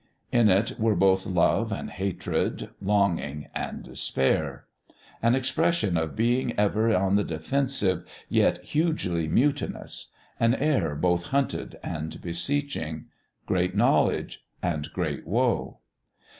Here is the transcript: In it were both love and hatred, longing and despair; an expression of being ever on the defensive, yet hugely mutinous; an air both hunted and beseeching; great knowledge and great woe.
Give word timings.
In 0.31 0.49
it 0.49 0.79
were 0.79 0.95
both 0.95 1.27
love 1.27 1.71
and 1.71 1.91
hatred, 1.91 2.71
longing 2.81 3.49
and 3.53 3.83
despair; 3.83 4.65
an 5.21 5.35
expression 5.35 5.95
of 5.95 6.15
being 6.15 6.57
ever 6.59 6.91
on 6.91 7.17
the 7.17 7.23
defensive, 7.23 8.03
yet 8.27 8.63
hugely 8.63 9.27
mutinous; 9.27 10.07
an 10.39 10.55
air 10.55 10.95
both 10.95 11.27
hunted 11.27 11.75
and 11.83 12.19
beseeching; 12.19 13.09
great 13.45 13.75
knowledge 13.75 14.43
and 14.63 14.91
great 14.91 15.27
woe. 15.27 15.77